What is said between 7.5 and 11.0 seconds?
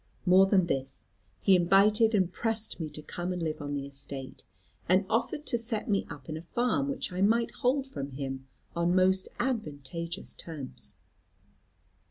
hold from him on most advantageous terms.